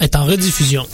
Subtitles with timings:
[0.00, 0.86] Est en rediffusion.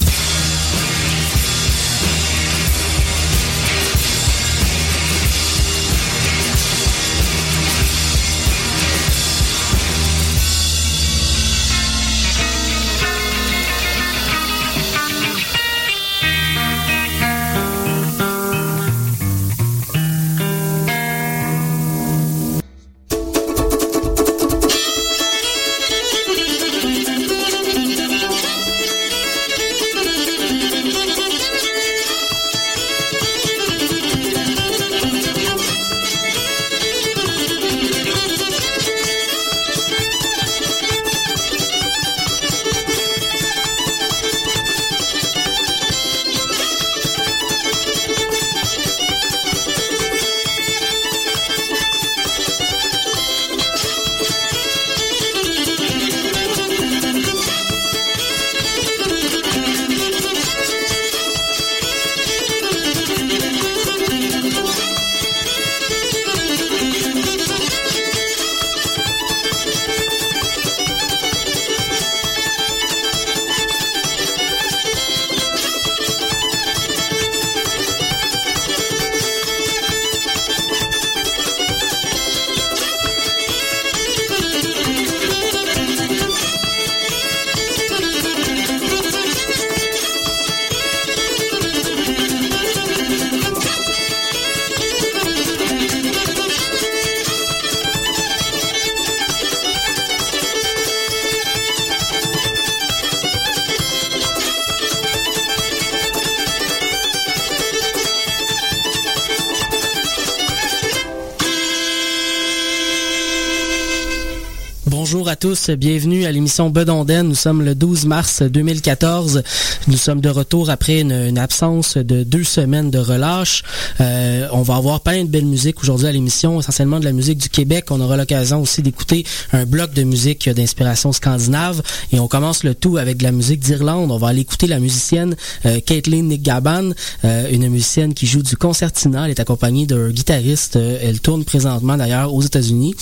[115.36, 117.26] Tous, bienvenue à l'émission Bedonden.
[117.26, 119.42] Nous sommes le 12 mars 2014.
[119.88, 123.62] Nous sommes de retour après une, absence de deux semaines de relâche.
[124.00, 127.38] Euh, on va avoir plein de belles musiques aujourd'hui à l'émission, essentiellement de la musique
[127.38, 127.86] du Québec.
[127.90, 131.82] On aura l'occasion aussi d'écouter un bloc de musique d'inspiration scandinave.
[132.12, 134.10] Et on commence le tout avec de la musique d'Irlande.
[134.12, 135.34] On va aller écouter la musicienne
[135.66, 136.90] euh, Caitlin Nick Gaban,
[137.24, 139.24] euh, une musicienne qui joue du concertina.
[139.24, 140.76] Elle est accompagnée d'un guitariste.
[140.76, 142.94] elle tourne présentement d'ailleurs aux États-Unis.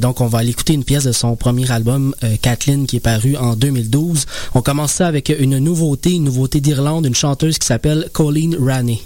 [0.00, 3.00] donc on va aller écouter une pièce de son premier album euh, Kathleen qui est
[3.00, 4.26] paru en 2012.
[4.54, 9.00] On commence ça avec une nouveauté, une nouveauté d'Irlande, une chanteuse qui s'appelle Colleen Ranney.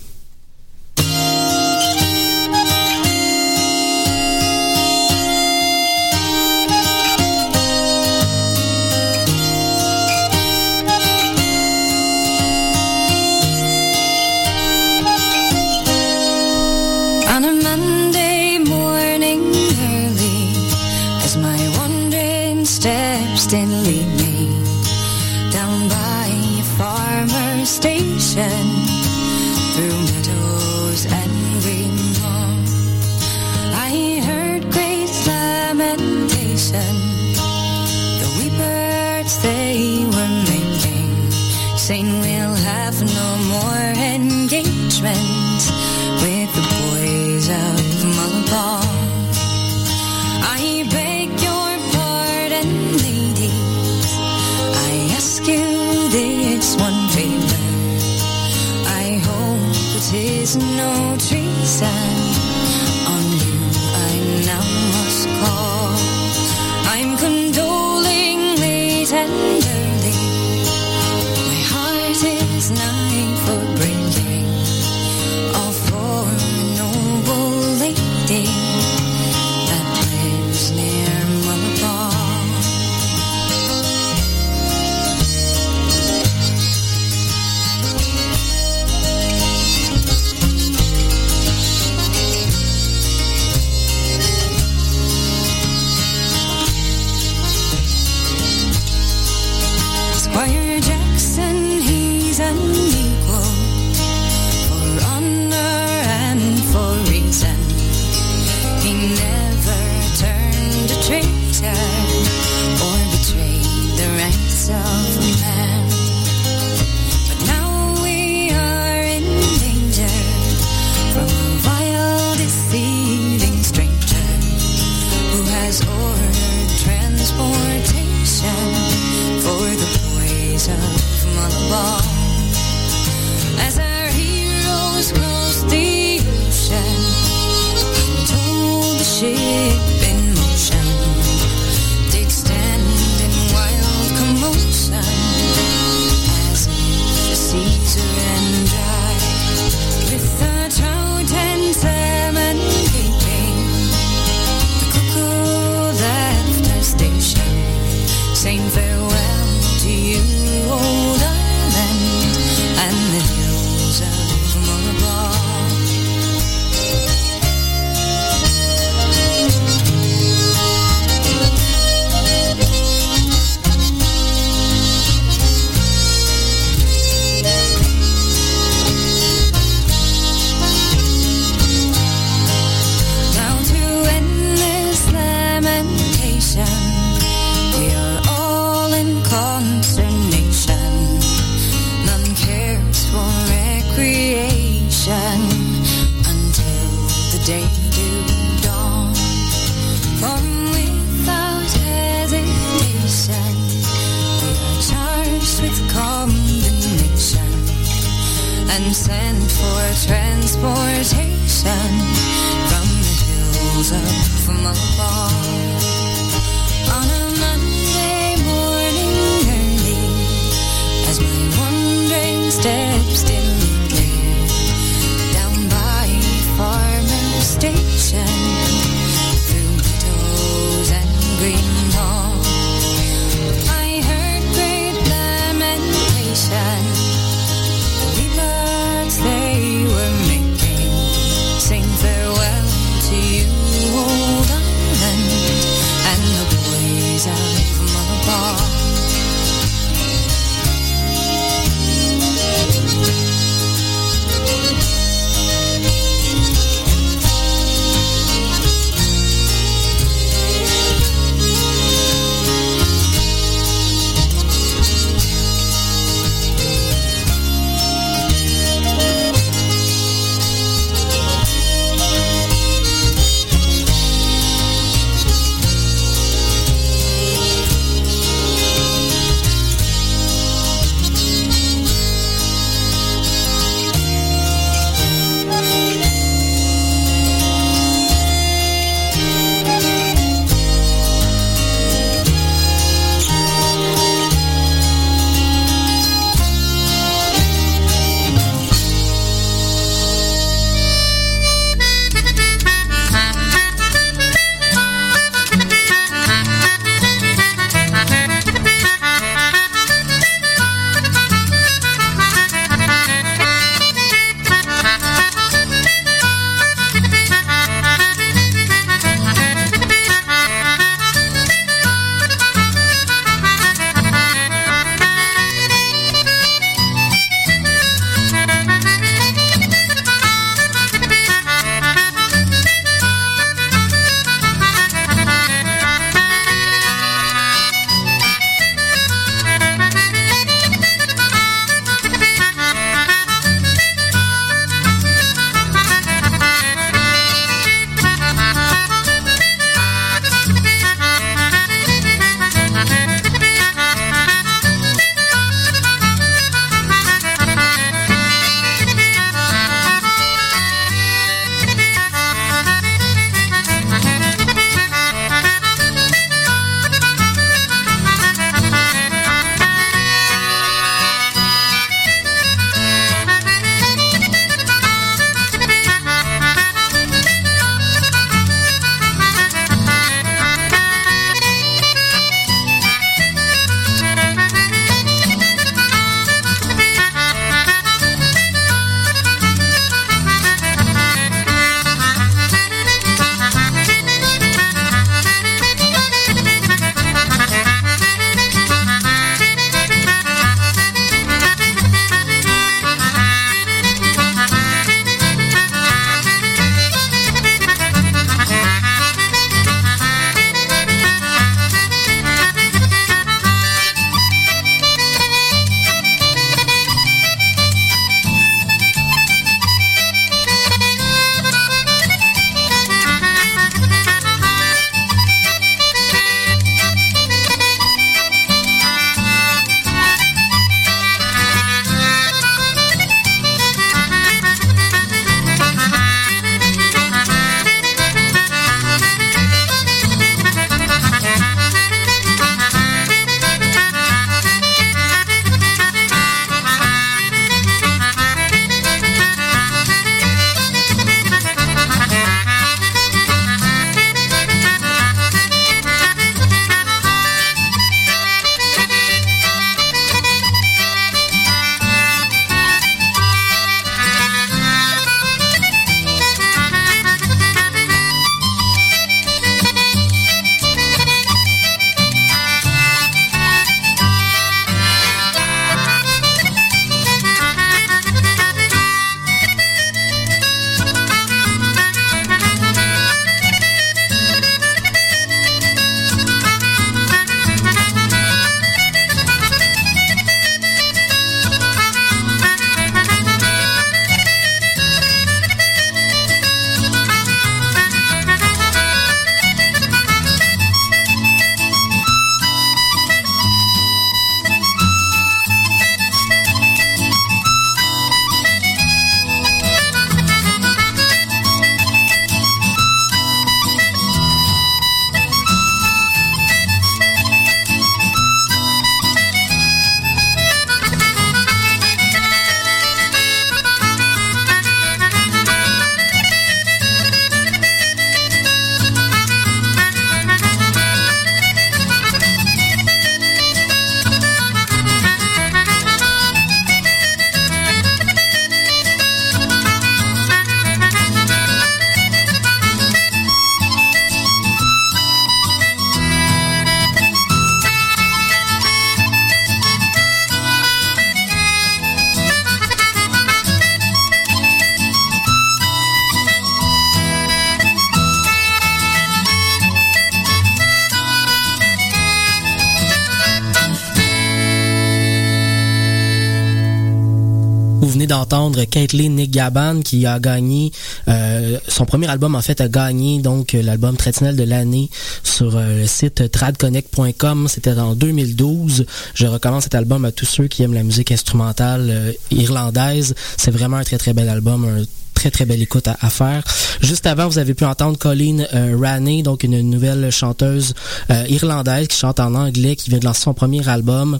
[568.24, 570.72] d'entendre Caitlin Nick Gaban qui a gagné
[571.08, 574.88] euh, son premier album en fait a gagné donc l'album traditionnel de l'année
[575.22, 577.48] sur euh, le site tradconnect.com.
[577.48, 578.86] C'était en 2012.
[579.14, 583.14] Je recommande cet album à tous ceux qui aiment la musique instrumentale euh, irlandaise.
[583.36, 584.86] C'est vraiment un très très bel album,
[585.30, 586.42] très belle écoute à, faire.
[586.80, 590.74] Juste avant, vous avez pu entendre Colleen euh, donc une nouvelle chanteuse
[591.10, 594.18] euh, irlandaise qui chante en anglais, qui vient de lancer son premier album,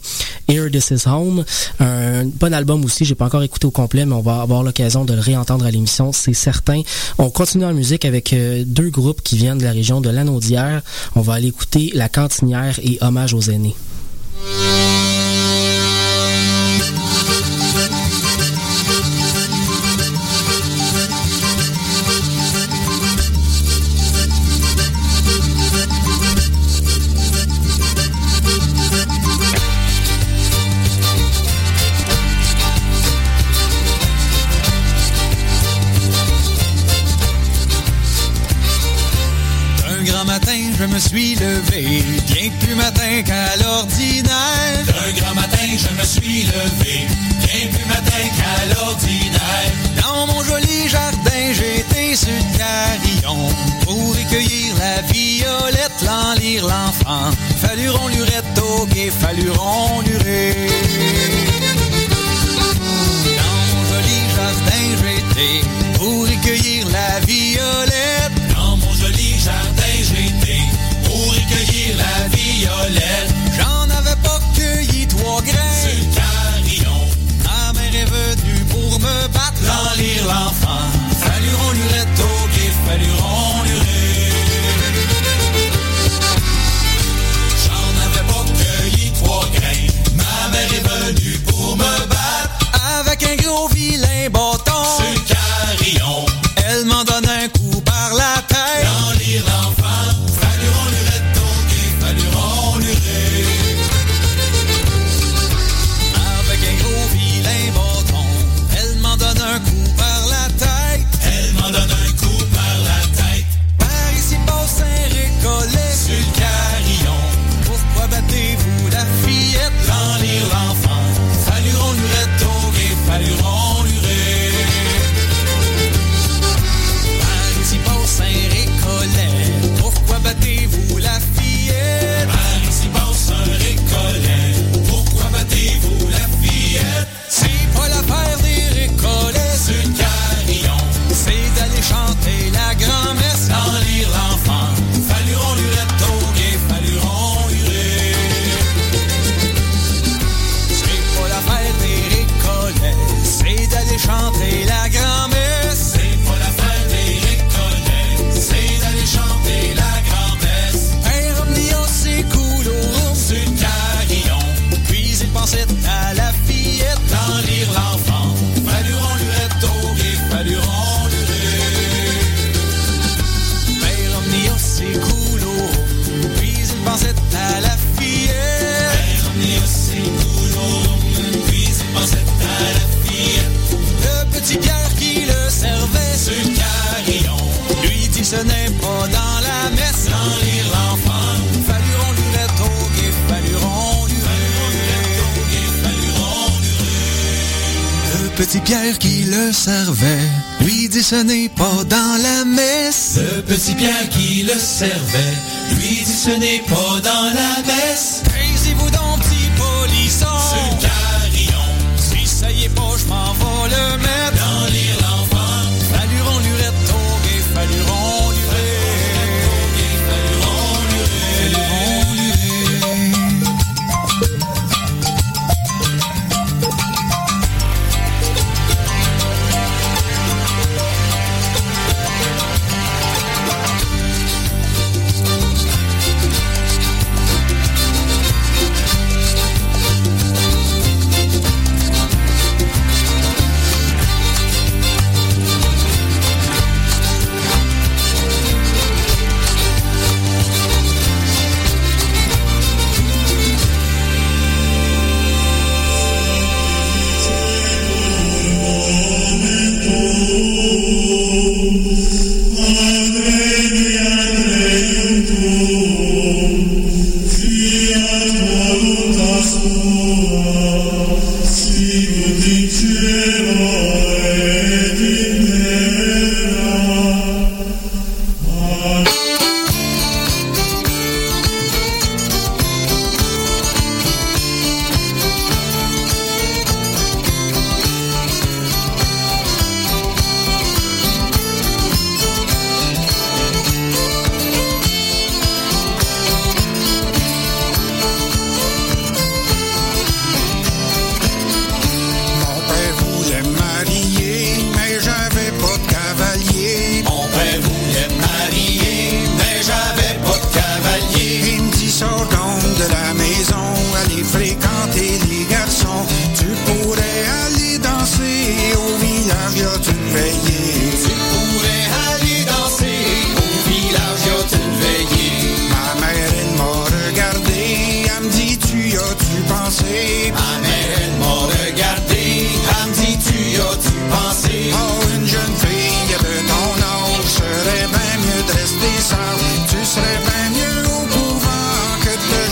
[0.49, 1.45] Here This Is Home.
[1.81, 5.05] Un bon album aussi, j'ai pas encore écouté au complet, mais on va avoir l'occasion
[5.05, 6.83] de le réentendre à l'émission, c'est certain.
[7.19, 10.83] On continue en musique avec euh, deux groupes qui viennent de la région de Lanaudière.
[11.15, 13.75] On va aller écouter La Cantinière et Hommage aux aînés.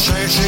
[0.02, 0.41] Change.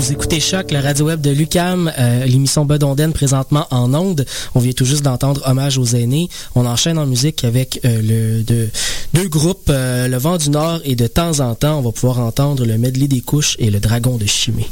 [0.00, 4.24] Vous écoutez Choc, la radio web de Lucam, euh, l'émission Bedonden présentement en onde.
[4.54, 6.30] On vient tout juste d'entendre Hommage aux aînés.
[6.54, 8.70] On enchaîne en musique avec euh, le,
[9.12, 12.20] deux groupes, euh, Le Vent du Nord et de temps en temps, on va pouvoir
[12.20, 14.70] entendre le medley des couches et le Dragon de Chimée.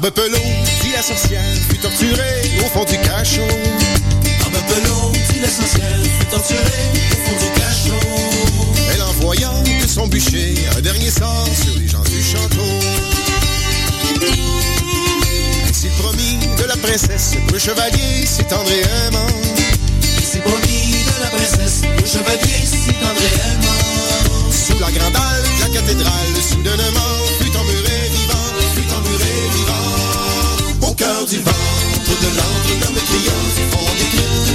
[0.00, 0.38] Barbe Pelot,
[0.82, 3.42] dit la sorcière, fut torturée au fond du cachot.
[4.40, 8.06] Barbe Pelot, dit la sorcière, fut torturée au fond du cachot.
[8.94, 12.64] Elle envoyant de son bûcher un dernier sort sur les gens du château.
[15.68, 19.26] Ainsi promis de la princesse, le chevalier et aimant.
[20.18, 24.50] Ainsi promis de la princesse, le chevalier et aimant.
[24.50, 27.39] Sous la de la cathédrale, soudainement
[31.10, 34.08] cœur du ventre de l'antre, l'homme criant du fond des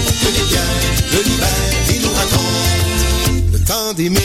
[0.04, 4.22] pour que les pierres le libèrent et nous racontent le temps des mythes.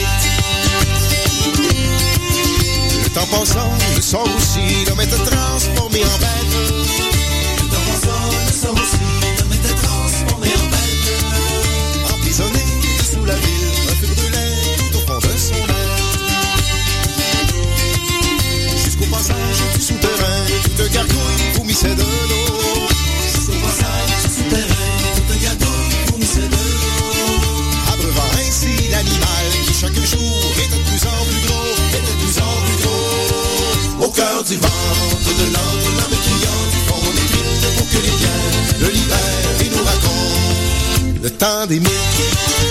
[3.03, 7.10] Le temps passant, le sort aussi, l'homme était transformé en bête.
[34.57, 39.69] Ventre de l'homme criant du fond des cryptes pour que les pierres le libèrent et
[39.69, 42.70] nous racontent Le temps des mythes.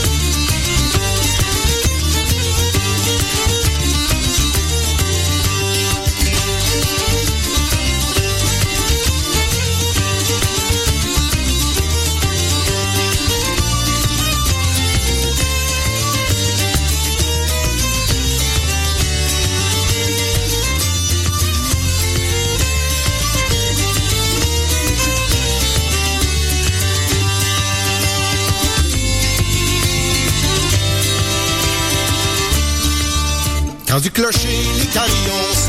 [34.00, 35.59] Du clocher, les carillons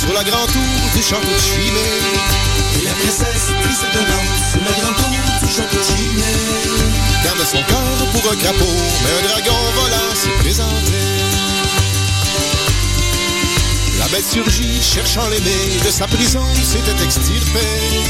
[0.00, 0.62] sur la grande tour
[0.94, 2.00] du château de Chimay.
[2.80, 6.40] Et la princesse, triste donnante, sur la grande tour du château de Chimay.
[7.24, 11.00] Garde son corps pour un crapaud, mais un dragon volant s'est présenté.
[13.98, 18.00] La bête surgit, cherchant l'aimé, de sa prison s'était extirpée.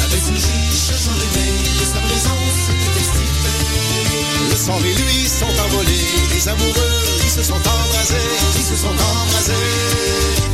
[0.00, 1.46] La bête surgit, cherchant l'aimé,
[1.78, 4.50] de sa prison s'était extirpée.
[4.50, 9.52] Le sang et lui sont envolés, les amoureux, se sont embrasés, ils se sont embrasés.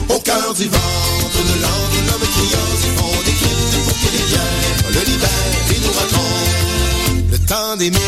[0.09, 4.73] Au cœur du ventre de l'antre, l'homme criant du fond des cryptes pour les pierres
[4.91, 8.03] le libèrent et nous racontent Le temps des mythes.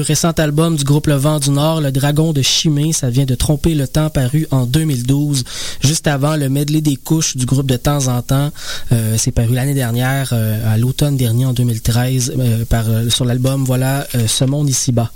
[0.00, 2.92] Plus récent album du groupe Le Vent du Nord, Le Dragon de Chimay.
[2.92, 5.44] Ça vient de Tromper le temps, paru en 2012.
[5.82, 8.50] Juste avant, le medley des couches du groupe de temps en temps.
[8.92, 14.06] Euh, c'est paru l'année dernière, euh, à l'automne dernier, en 2013, euh, sur l'album, voilà,
[14.26, 15.10] Ce monde ici-bas.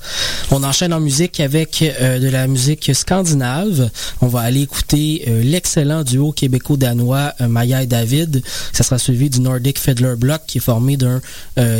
[0.50, 3.88] On enchaîne en musique avec de la musique scandinave.
[4.20, 8.42] On va aller écouter l'excellent duo québéco-danois Maya et David.
[8.72, 11.20] Ça sera suivi du Nordic Fiddler Block, qui est formé d'un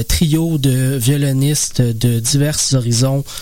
[0.08, 2.93] trio de violonistes de diverses horizons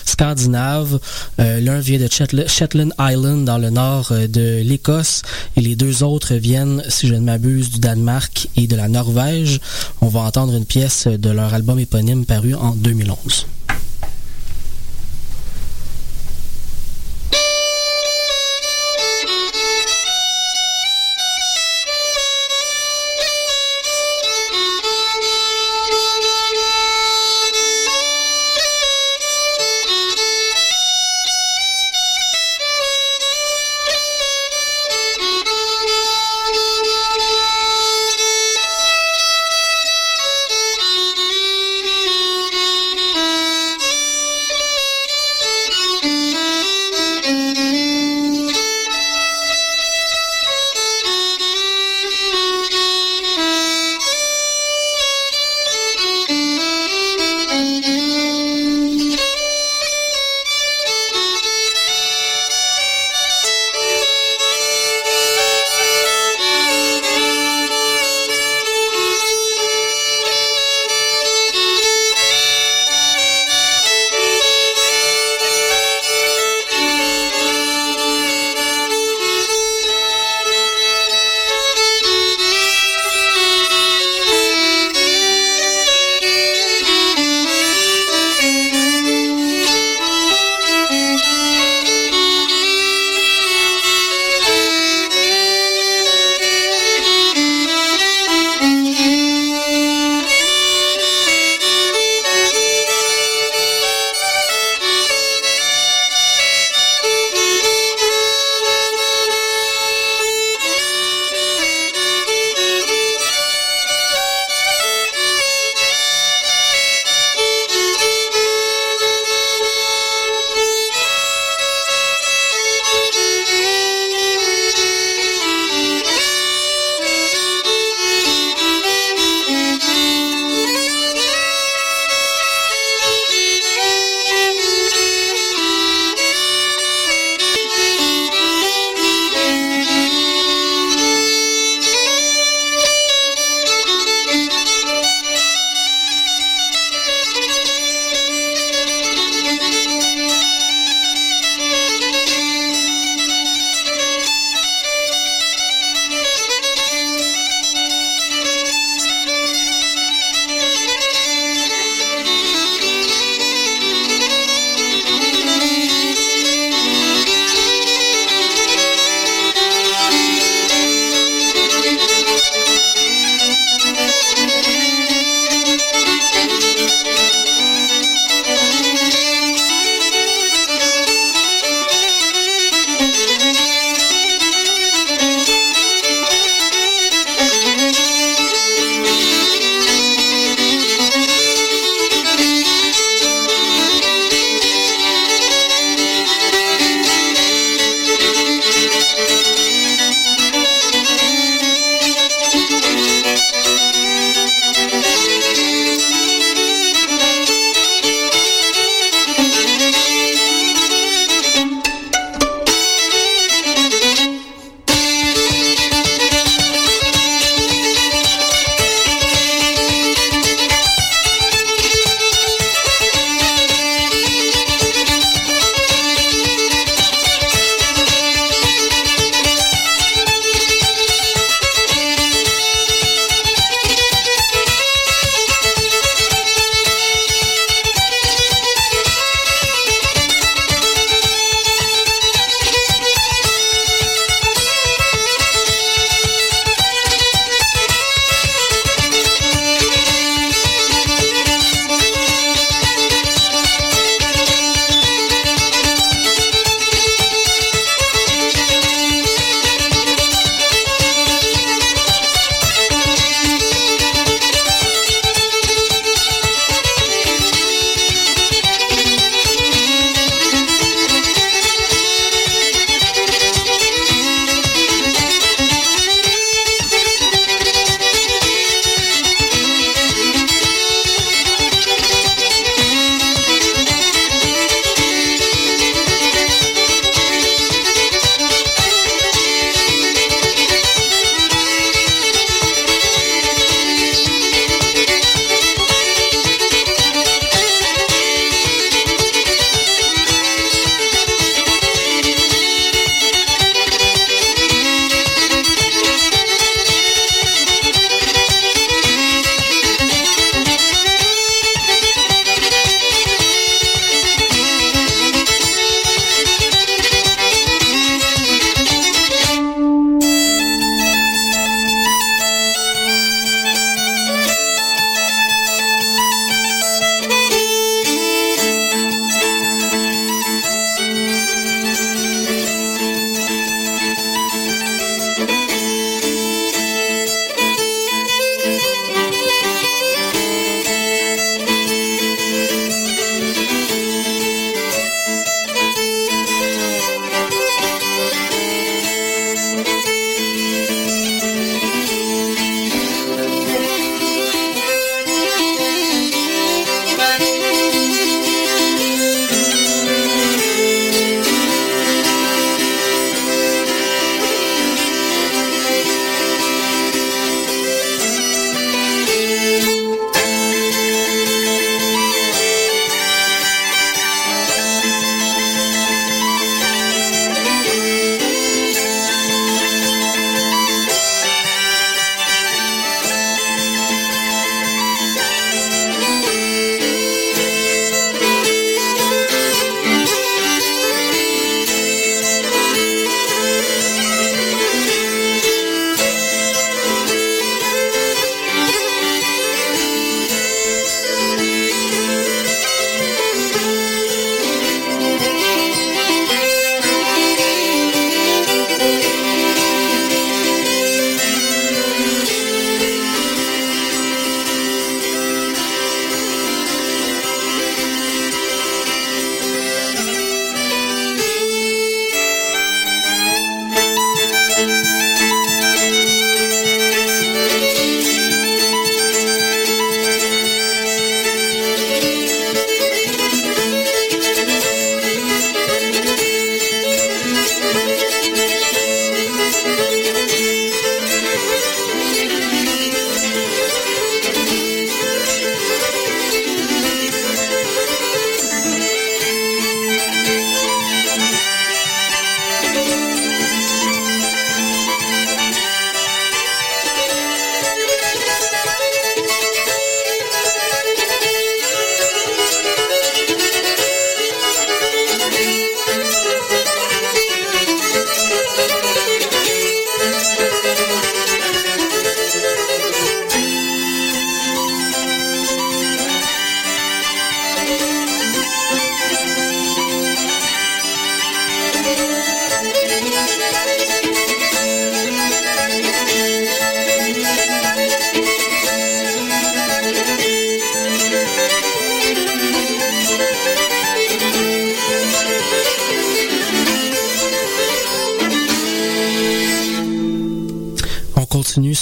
[0.05, 0.99] scandinaves.
[1.39, 2.07] Euh, L'un vient de
[2.47, 5.21] Shetland Island dans le nord euh, de l'Écosse
[5.55, 9.59] et les deux autres viennent, si je ne m'abuse, du Danemark et de la Norvège.
[10.01, 13.47] On va entendre une pièce de leur album éponyme paru en 2011.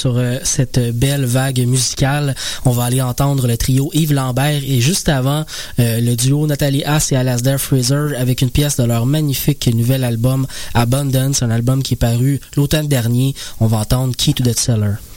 [0.02, 2.36] Sur euh, cette belle vague musicale.
[2.66, 5.46] On va aller entendre le trio Yves Lambert et juste avant,
[5.80, 10.04] euh, le duo Nathalie Haas et Alasdair Fraser avec une pièce de leur magnifique nouvel
[10.04, 13.36] album Abundance, un album qui est paru l'automne dernier.
[13.60, 15.11] On va entendre Key to the Cellar.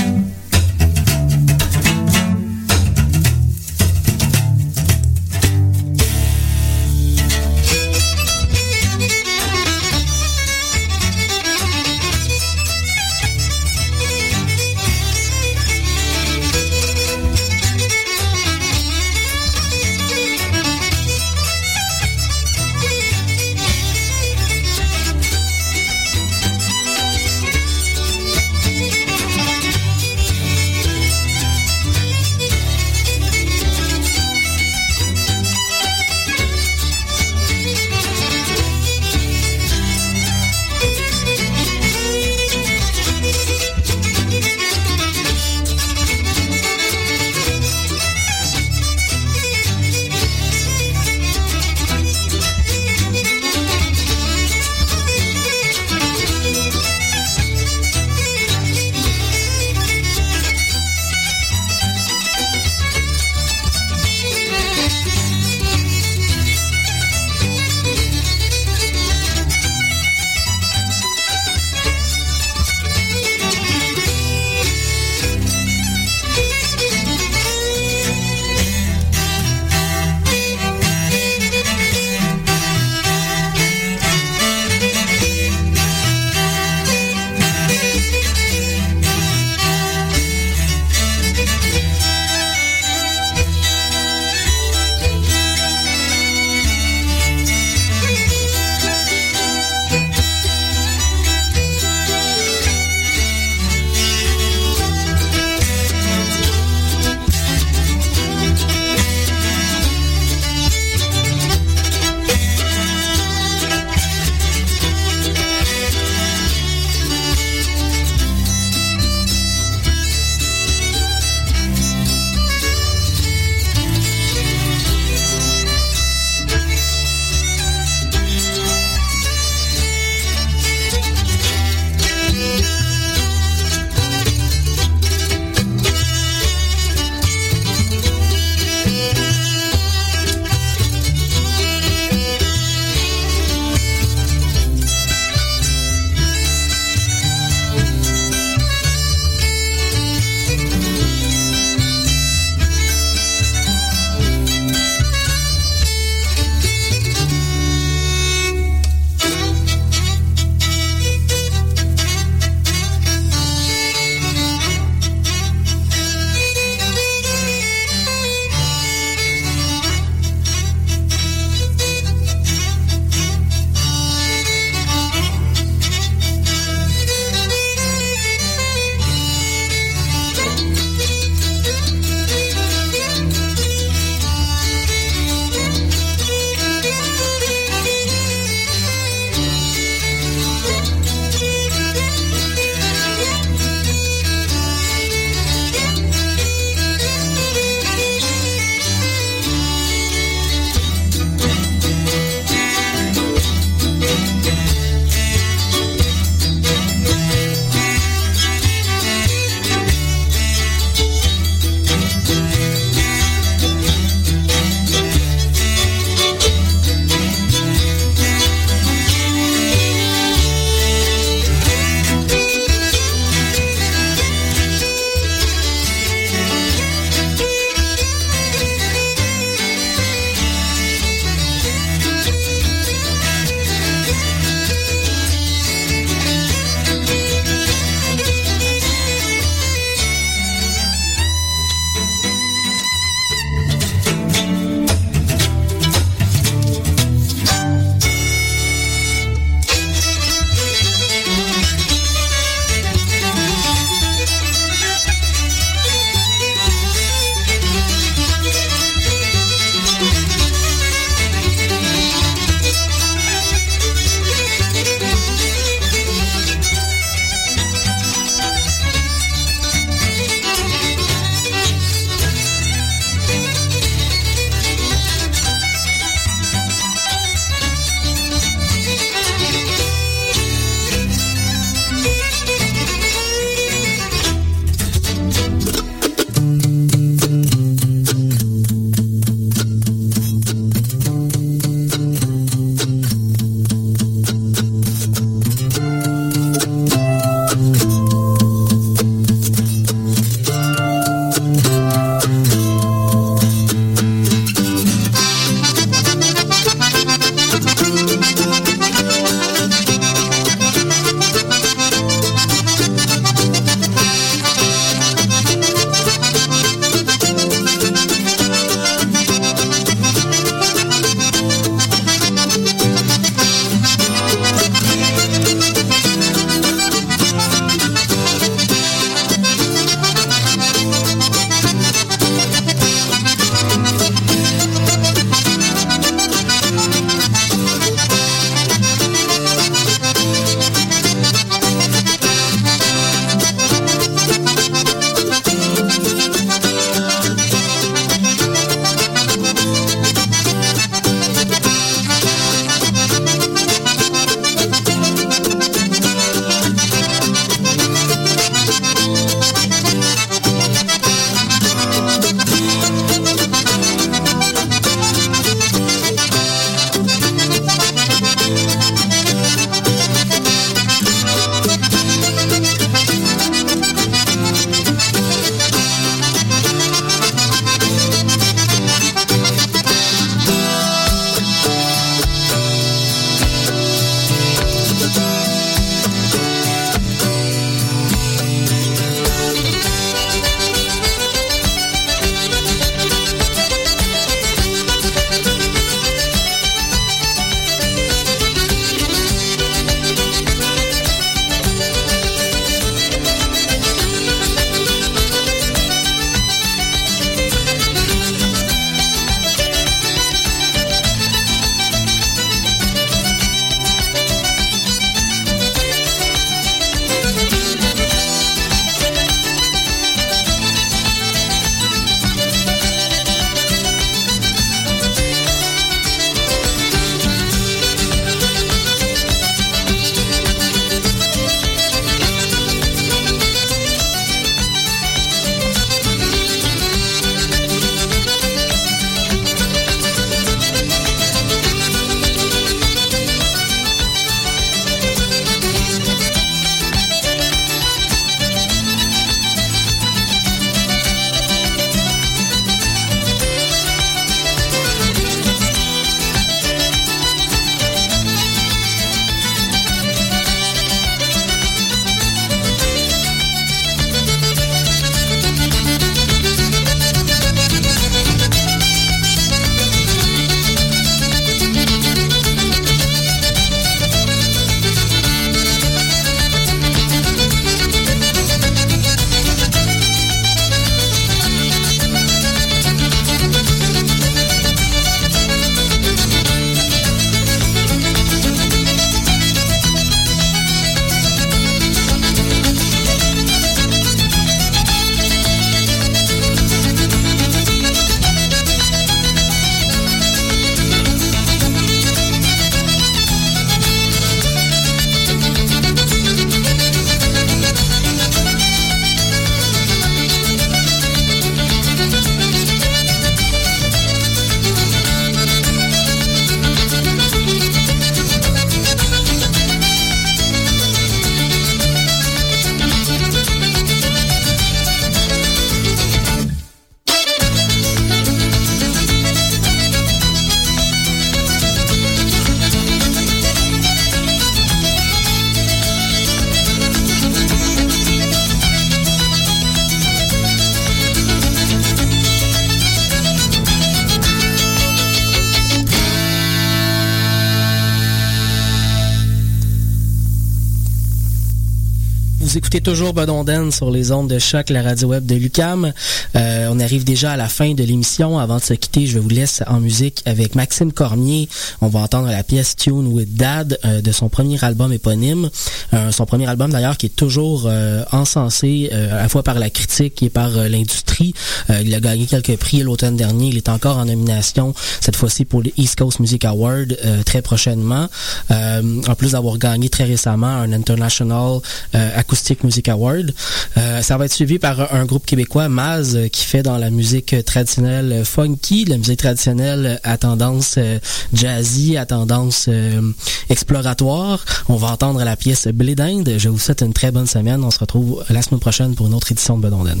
[552.80, 555.92] Toujours Bedonden sur les ondes de choc, la radio web de Lucam.
[556.34, 558.38] Euh, on arrive déjà à la fin de l'émission.
[558.38, 561.48] Avant de se quitter, je vous laisse en musique avec Maxime Cormier.
[561.80, 565.48] On va entendre la pièce Tune with Dad euh, de son premier album éponyme.
[565.94, 567.70] Euh, son premier album d'ailleurs qui est toujours
[568.12, 571.34] encensé à la fois par la critique et par l'industrie.
[571.68, 573.48] il a gagné quelques prix l'automne dernier.
[573.48, 578.08] Il est encore en nomination cette fois-ci pour les East Coast Music Award très prochainement.
[578.50, 581.60] en plus d'avoir gagné très récemment un International
[581.92, 583.32] Acoustic Music Award.
[583.76, 587.34] Euh, ça va être suivi par un groupe québécois, Maz, qui fait dans la musique
[587.44, 590.98] traditionnelle funky, la musique traditionnelle à tendance euh,
[591.32, 593.00] jazzy, à tendance euh,
[593.48, 594.44] exploratoire.
[594.68, 596.34] On va entendre la pièce Blé d'Inde.
[596.38, 597.64] Je vous souhaite une très bonne semaine.
[597.64, 600.00] On se retrouve la semaine prochaine pour une autre édition de Bedonden.